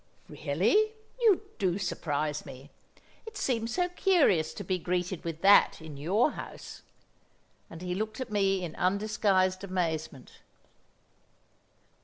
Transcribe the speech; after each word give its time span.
"Really! 0.27 0.93
You 1.19 1.41
do 1.59 1.77
surprise 1.77 2.43
me!! 2.43 2.71
It 3.27 3.37
seems 3.37 3.75
so 3.75 3.87
curious 3.87 4.51
to 4.55 4.63
be 4.63 4.79
greeted 4.79 5.23
with 5.23 5.41
that 5.41 5.79
in 5.79 5.95
your 5.95 6.31
house!!!" 6.31 6.81
And 7.69 7.83
he 7.83 7.93
looked 7.93 8.19
at 8.19 8.31
me 8.31 8.63
in 8.63 8.75
undisguised 8.77 9.63
amazement. 9.63 10.39